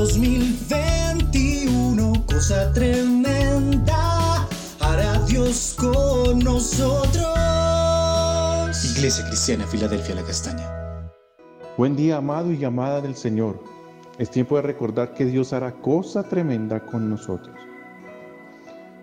2021, 0.00 2.24
cosa 2.24 2.72
tremenda, 2.72 4.48
hará 4.80 5.18
Dios 5.26 5.76
con 5.78 6.38
nosotros. 6.38 7.26
Iglesia 8.96 9.26
Cristiana, 9.26 9.66
Filadelfia, 9.66 10.14
la 10.14 10.22
Castaña. 10.22 11.12
Buen 11.76 11.96
día, 11.96 12.16
amado 12.16 12.50
y 12.50 12.64
amada 12.64 13.02
del 13.02 13.14
Señor. 13.14 13.62
Es 14.16 14.30
tiempo 14.30 14.56
de 14.56 14.62
recordar 14.62 15.12
que 15.12 15.26
Dios 15.26 15.52
hará 15.52 15.70
cosa 15.82 16.22
tremenda 16.22 16.80
con 16.86 17.10
nosotros. 17.10 17.54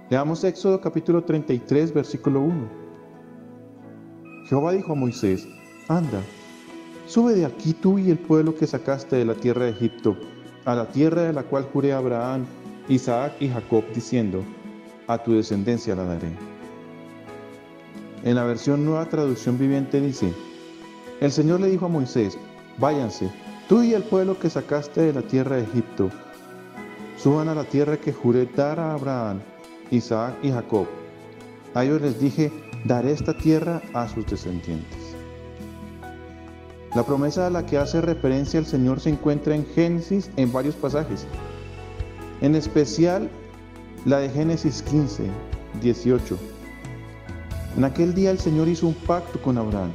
Leamos 0.09 0.43
Éxodo 0.43 0.81
capítulo 0.81 1.23
33, 1.23 1.93
versículo 1.93 2.41
1. 2.41 2.69
Jehová 4.49 4.71
dijo 4.71 4.93
a 4.93 4.95
Moisés, 4.95 5.47
anda, 5.89 6.23
sube 7.05 7.35
de 7.35 7.45
aquí 7.45 7.73
tú 7.73 7.99
y 7.99 8.09
el 8.09 8.17
pueblo 8.17 8.55
que 8.55 8.65
sacaste 8.65 9.15
de 9.15 9.25
la 9.25 9.35
tierra 9.35 9.65
de 9.65 9.71
Egipto, 9.71 10.17
a 10.67 10.75
la 10.75 10.85
tierra 10.85 11.21
de 11.23 11.31
la 11.31 11.43
cual 11.43 11.63
juré 11.71 11.93
a 11.93 11.97
Abraham, 11.97 12.45
Isaac 12.89 13.31
y 13.39 13.47
Jacob, 13.47 13.85
diciendo, 13.95 14.43
a 15.07 15.17
tu 15.17 15.33
descendencia 15.33 15.95
la 15.95 16.03
daré. 16.03 16.29
En 18.25 18.35
la 18.35 18.43
versión 18.43 18.83
nueva 18.83 19.05
traducción 19.05 19.57
viviente 19.57 20.01
dice, 20.01 20.33
el 21.21 21.31
Señor 21.31 21.61
le 21.61 21.69
dijo 21.69 21.85
a 21.85 21.89
Moisés, 21.89 22.37
váyanse, 22.79 23.31
tú 23.69 23.81
y 23.81 23.93
el 23.93 24.03
pueblo 24.03 24.37
que 24.37 24.49
sacaste 24.49 24.99
de 24.99 25.13
la 25.13 25.21
tierra 25.21 25.55
de 25.55 25.63
Egipto, 25.63 26.09
suban 27.17 27.47
a 27.47 27.55
la 27.55 27.63
tierra 27.63 27.95
que 27.95 28.11
juré 28.11 28.45
dar 28.53 28.77
a 28.77 28.93
Abraham, 28.93 29.39
Isaac 29.89 30.35
y 30.43 30.51
Jacob. 30.51 30.85
A 31.75 31.85
ellos 31.85 32.01
les 32.01 32.19
dije, 32.19 32.51
daré 32.83 33.13
esta 33.13 33.33
tierra 33.37 33.81
a 33.93 34.09
sus 34.09 34.25
descendientes. 34.25 35.16
La 36.97 37.03
promesa 37.03 37.45
a 37.45 37.51
la 37.51 37.63
que 37.63 37.77
hace 37.77 38.01
referencia 38.01 38.59
el 38.59 38.65
Señor 38.65 38.99
se 38.99 39.11
encuentra 39.11 39.53
en 39.53 39.67
Génesis 39.67 40.31
en 40.35 40.51
varios 40.51 40.73
pasajes, 40.73 41.27
en 42.41 42.55
especial 42.55 43.29
la 44.05 44.17
de 44.17 44.29
Génesis 44.29 44.81
15, 44.81 45.29
18 45.79 46.37
en 47.77 47.83
aquel 47.83 48.15
día 48.15 48.31
el 48.31 48.39
Señor 48.39 48.67
hizo 48.67 48.87
un 48.87 48.95
pacto 48.95 49.39
con 49.39 49.59
Abraham. 49.59 49.91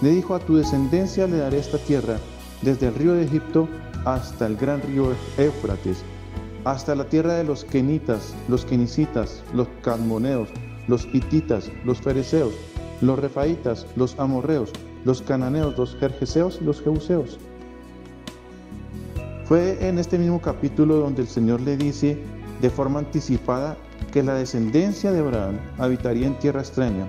Le 0.00 0.08
dijo, 0.08 0.34
a 0.34 0.38
tu 0.38 0.56
descendencia 0.56 1.26
le 1.26 1.36
daré 1.36 1.58
esta 1.58 1.76
tierra, 1.76 2.16
desde 2.62 2.86
el 2.86 2.94
río 2.94 3.12
de 3.12 3.24
Egipto 3.24 3.68
hasta 4.06 4.46
el 4.46 4.56
gran 4.56 4.80
río 4.80 5.12
Éufrates, 5.36 5.98
hasta 6.64 6.94
la 6.94 7.04
tierra 7.04 7.34
de 7.34 7.44
los 7.44 7.66
kenitas, 7.66 8.34
los 8.48 8.64
kenicitas, 8.64 9.42
los 9.52 9.68
calmoneos, 9.82 10.48
los 10.88 11.06
hititas, 11.12 11.70
los 11.84 12.00
fereceos, 12.00 12.54
los 13.02 13.18
refaitas, 13.18 13.86
los 13.94 14.18
amorreos, 14.18 14.72
los 15.06 15.22
cananeos, 15.22 15.78
los 15.78 15.94
jerjeseos 15.94 16.58
y 16.60 16.64
los 16.64 16.82
jebuseos. 16.82 17.38
Fue 19.44 19.88
en 19.88 20.00
este 20.00 20.18
mismo 20.18 20.42
capítulo 20.42 20.96
donde 20.96 21.22
el 21.22 21.28
Señor 21.28 21.60
le 21.60 21.76
dice 21.76 22.18
de 22.60 22.70
forma 22.70 22.98
anticipada 22.98 23.76
que 24.12 24.24
la 24.24 24.34
descendencia 24.34 25.12
de 25.12 25.20
Abraham 25.20 25.60
habitaría 25.78 26.26
en 26.26 26.36
tierra 26.40 26.60
extraña 26.60 27.06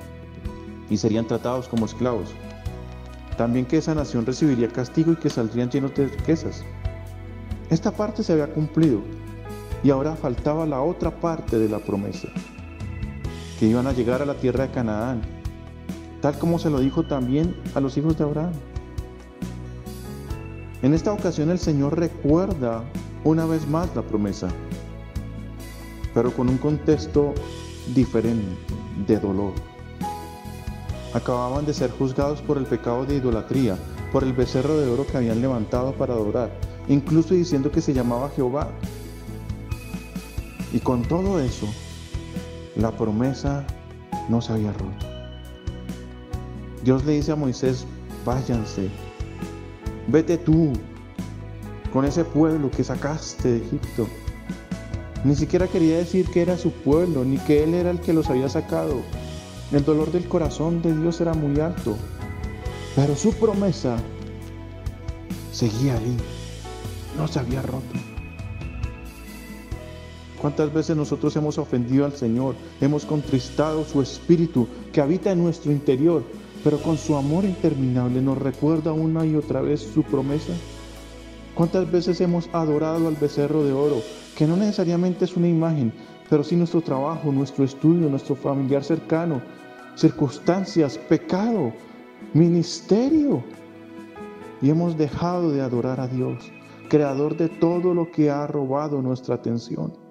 y 0.92 0.98
serían 0.98 1.26
tratados 1.26 1.67
como 1.67 1.88
esclavos. 1.88 2.30
También 3.36 3.66
que 3.66 3.78
esa 3.78 3.95
nación 3.95 4.28
recibiría 4.28 4.67
castigo 4.67 5.14
y 5.14 5.16
que 5.16 5.32
saldrían 5.32 5.72
llenos 5.72 5.95
de 5.95 6.06
riquezas. 6.06 6.64
Esta 7.72 7.89
parte 7.89 8.22
se 8.22 8.34
había 8.34 8.54
cumplido 8.54 9.02
y 9.84 9.89
ahora 9.89 10.16
faltaba 10.16 10.67
la 10.67 10.82
otra 10.82 11.09
parte 11.09 11.58
de 11.58 11.67
la 11.67 11.80
promesa, 11.80 12.28
que 13.59 13.66
iban 13.66 13.88
a 13.88 13.94
llegar 13.94 14.22
a 14.22 14.26
la 14.26 14.36
tierra 14.36 14.67
de 14.67 14.72
Canaán, 14.72 15.37
tal 16.22 16.38
como 16.40 16.60
se 16.60 16.70
lo 16.70 16.80
dijo 16.80 17.04
también 17.04 17.56
a 17.76 17.80
los 17.80 17.98
hijos 17.98 18.18
de 18.18 18.23
Abraham. 18.23 18.54
En 20.82 20.94
esta 20.94 21.12
ocasión 21.12 21.50
el 21.50 21.60
Señor 21.60 22.00
recuerda 22.00 22.84
una 23.23 23.46
vez 23.46 23.68
más 23.68 23.96
la 23.96 24.02
promesa, 24.02 24.48
pero 26.14 26.32
con 26.32 26.50
un 26.50 26.58
contexto 26.58 27.33
diferente 27.94 28.55
de 29.08 29.20
dolor 29.20 29.54
acababan 31.14 31.66
de 31.66 31.73
ser 31.73 31.92
juzgados 31.92 32.42
por 32.42 32.58
el 32.58 32.66
pecado 32.66 33.05
de 33.05 33.16
idolatría, 33.16 33.78
por 34.11 34.23
el 34.23 34.34
becerro 34.34 34.78
de 34.78 34.89
oro 34.89 35.05
que 35.05 35.17
habían 35.17 35.42
levantado 35.42 35.94
para 35.94 36.14
adorar, 36.14 36.52
incluso 36.88 37.34
diciendo 37.34 37.72
que 37.72 37.82
se 37.82 37.94
llamaba 37.94 38.30
Jehová. 38.36 38.70
Y 40.72 40.80
con 40.80 41.04
todo 41.04 41.39
eso, 41.39 41.67
la 42.76 42.92
promesa 42.92 43.66
no 44.30 44.42
se 44.42 44.54
había 44.54 44.73
roto. 44.73 45.07
Dios 46.87 47.03
le 47.03 47.15
dice 47.15 47.33
a 47.33 47.36
Moisés, 47.36 47.86
váyanse, 48.23 48.87
vete 50.08 50.37
tú 50.37 50.71
con 51.92 52.05
ese 52.05 52.23
pueblo 52.23 52.71
que 52.71 52.81
sacaste 52.81 53.49
de 53.49 53.58
Egipto. 53.58 54.08
Ni 55.25 55.36
siquiera 55.36 55.67
quería 55.67 55.98
decir 55.98 56.30
que 56.30 56.42
era 56.42 56.58
su 56.58 56.71
pueblo, 56.71 57.25
ni 57.25 57.39
que 57.39 57.61
él 57.61 57.73
era 57.73 57.92
el 57.92 57.99
que 57.99 58.14
los 58.14 58.30
había 58.30 58.48
sacado. 58.48 59.02
El 59.73 59.83
dolor 59.83 60.14
del 60.14 60.30
corazón 60.30 60.81
de 60.81 60.98
Dios 60.98 61.20
era 61.20 61.33
muy 61.33 61.59
alto, 61.59 61.98
pero 62.95 63.17
su 63.17 63.33
promesa 63.33 63.98
seguía 65.52 65.98
ahí, 65.98 66.15
no 67.17 67.27
se 67.27 67.39
había 67.39 67.64
roto. 67.64 67.99
¿Cuántas 70.39 70.73
veces 70.73 70.95
nosotros 70.95 71.36
hemos 71.36 71.58
ofendido 71.58 72.05
al 72.05 72.14
Señor? 72.14 72.55
Hemos 72.80 73.04
contristado 73.04 73.83
su 73.83 74.02
espíritu 74.02 74.69
que 74.93 75.02
habita 75.02 75.33
en 75.33 75.43
nuestro 75.43 75.73
interior, 75.73 76.23
pero 76.64 76.82
con 76.82 76.98
su 76.98 77.16
amor 77.16 77.45
interminable 77.45 78.22
nos 78.22 78.38
recuerda 78.38 78.94
una 78.94 79.26
y 79.26 79.36
otra 79.36 79.62
vez 79.62 79.82
su 79.82 80.04
promesa. 80.04 80.54
¿Cuántas 81.56 81.92
veces 81.92 82.22
hemos 82.22 82.50
adorado 82.54 83.08
al 83.08 83.16
becerro 83.16 83.64
de 83.64 83.73
oro, 83.73 84.02
que 84.38 84.45
no 84.45 84.56
necesariamente 84.56 85.26
es 85.26 85.36
una 85.36 85.48
imagen, 85.48 85.92
pero 86.30 86.44
sí 86.44 86.56
nuestro 86.56 86.82
trabajo, 86.82 87.32
nuestro 87.32 87.64
estudio, 87.64 88.10
nuestro 88.10 88.36
familiar 88.36 88.84
cercano, 88.84 89.42
circunstancias, 89.96 90.98
pecado, 90.98 91.73
ministerio. 92.34 93.44
Y 94.62 94.70
hemos 94.70 94.98
dejado 94.98 95.52
de 95.52 95.62
adorar 95.62 96.00
a 96.00 96.08
Dios, 96.08 96.52
creador 96.90 97.38
de 97.38 97.50
todo 97.50 97.94
lo 97.94 98.12
que 98.12 98.30
ha 98.30 98.46
robado 98.48 99.02
nuestra 99.02 99.36
atención. 99.36 100.07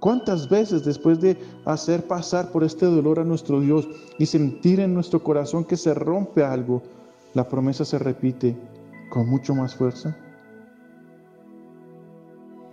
¿Cuántas 0.00 0.48
veces 0.48 0.84
después 0.84 1.20
de 1.20 1.36
hacer 1.64 2.06
pasar 2.06 2.50
por 2.50 2.62
este 2.62 2.86
dolor 2.86 3.18
a 3.18 3.24
nuestro 3.24 3.60
Dios 3.60 3.88
y 4.18 4.26
sentir 4.26 4.80
en 4.80 4.94
nuestro 4.94 5.22
corazón 5.22 5.64
que 5.64 5.76
se 5.76 5.92
rompe 5.94 6.44
algo, 6.44 6.82
la 7.34 7.48
promesa 7.48 7.84
se 7.84 7.98
repite 7.98 8.56
con 9.10 9.28
mucho 9.28 9.54
más 9.54 9.74
fuerza? 9.74 10.16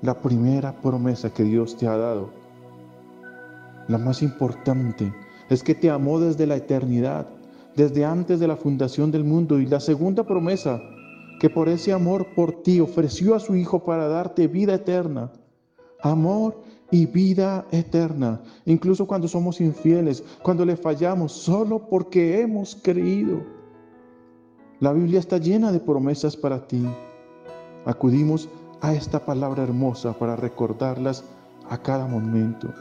la 0.05 0.21
primera 0.21 0.71
promesa 0.81 1.33
que 1.33 1.43
Dios 1.43 1.75
te 1.77 1.87
ha 1.87 1.97
dado, 1.97 2.29
la 3.87 3.97
más 3.97 4.21
importante, 4.21 5.13
es 5.49 5.63
que 5.63 5.75
te 5.75 5.89
amó 5.89 6.19
desde 6.19 6.45
la 6.45 6.55
eternidad, 6.55 7.27
desde 7.75 8.05
antes 8.05 8.39
de 8.39 8.47
la 8.47 8.55
fundación 8.55 9.11
del 9.11 9.23
mundo. 9.23 9.59
Y 9.59 9.65
la 9.65 9.79
segunda 9.79 10.23
promesa, 10.23 10.79
que 11.39 11.49
por 11.49 11.69
ese 11.69 11.91
amor 11.91 12.27
por 12.35 12.63
ti 12.63 12.79
ofreció 12.79 13.35
a 13.35 13.39
su 13.39 13.55
Hijo 13.55 13.83
para 13.83 14.07
darte 14.07 14.47
vida 14.47 14.75
eterna. 14.75 15.31
Amor 16.01 16.61
y 16.91 17.06
vida 17.06 17.66
eterna, 17.72 18.41
incluso 18.66 19.07
cuando 19.07 19.28
somos 19.28 19.59
infieles, 19.59 20.23
cuando 20.41 20.66
le 20.66 20.78
fallamos, 20.78 21.31
solo 21.31 21.90
porque 21.90 22.41
hemos 22.41 22.75
creído. 22.75 23.41
La 24.79 24.94
Biblia 24.94 25.19
está 25.19 25.38
llena 25.38 25.72
de 25.72 25.79
promesas 25.79 26.35
para 26.38 26.68
ti. 26.68 26.85
Acudimos 27.85 28.50
a 28.81 28.94
esta 28.94 29.25
palabra 29.25 29.63
hermosa 29.63 30.13
para 30.13 30.35
recordarlas 30.35 31.23
a 31.69 31.78
cada 31.78 32.07
momento. 32.07 32.73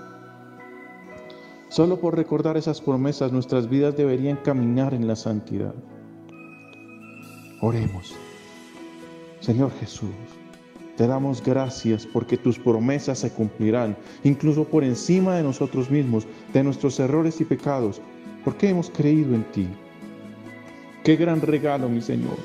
Solo 1.69 1.99
por 1.99 2.15
recordar 2.15 2.57
esas 2.57 2.81
promesas 2.81 3.33
nuestras 3.33 3.69
vidas 3.69 3.97
deberían 3.97 4.37
caminar 4.37 4.95
en 4.95 5.09
la 5.09 5.17
santidad. 5.17 5.75
Oremos. 7.61 8.15
Señor 9.41 9.73
Jesús, 9.81 10.11
te 10.97 11.07
damos 11.07 11.43
gracias 11.43 12.07
porque 12.07 12.37
tus 12.37 12.59
promesas 12.59 13.19
se 13.19 13.31
cumplirán, 13.31 13.97
incluso 14.23 14.65
por 14.65 14.85
encima 14.85 15.37
de 15.37 15.43
nosotros 15.43 15.91
mismos, 15.91 16.27
de 16.53 16.63
nuestros 16.63 17.01
errores 17.01 17.41
y 17.41 17.45
pecados, 17.45 18.01
porque 18.45 18.69
hemos 18.69 18.91
creído 18.91 19.35
en 19.35 19.45
ti. 19.53 19.67
Qué 21.03 21.17
gran 21.17 21.41
regalo, 21.41 21.89
mi 21.89 22.01
Señor 22.01 22.37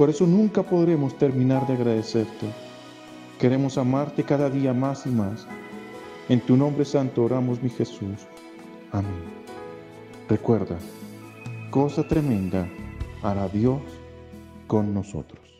por 0.00 0.08
eso 0.08 0.26
nunca 0.26 0.62
podremos 0.62 1.14
terminar 1.18 1.66
de 1.66 1.74
agradecerte. 1.74 2.46
Queremos 3.38 3.76
amarte 3.76 4.24
cada 4.24 4.48
día 4.48 4.72
más 4.72 5.04
y 5.04 5.10
más. 5.10 5.46
En 6.30 6.40
tu 6.40 6.56
nombre 6.56 6.86
santo 6.86 7.22
oramos, 7.22 7.62
mi 7.62 7.68
Jesús. 7.68 8.26
Amén. 8.92 9.12
Recuerda, 10.26 10.78
cosa 11.70 12.08
tremenda 12.08 12.66
hará 13.22 13.46
Dios 13.48 13.82
con 14.66 14.94
nosotros. 14.94 15.59